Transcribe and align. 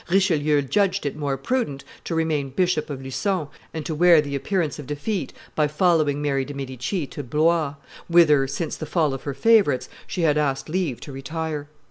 Richelieu 0.09 0.63
judged 0.63 1.05
it 1.05 1.15
more 1.15 1.37
prudent 1.37 1.83
to 2.05 2.15
remain 2.15 2.49
Bishop 2.49 2.89
of 2.89 3.03
Lucon 3.03 3.49
and 3.71 3.85
to 3.85 3.93
wear 3.93 4.19
the 4.19 4.33
appearance 4.35 4.79
of 4.79 4.87
defeat 4.87 5.31
by 5.53 5.67
following 5.67 6.23
Mary 6.23 6.43
de' 6.43 6.55
Medici 6.55 7.05
to 7.05 7.23
Blois, 7.23 7.75
whither, 8.09 8.47
since 8.47 8.75
the 8.75 8.87
fall 8.87 9.13
of 9.13 9.25
her 9.25 9.35
favorites, 9.35 9.89
she 10.07 10.23
had 10.23 10.39
asked 10.39 10.69
leave 10.69 10.99
to 11.01 11.11
retire. 11.11 11.67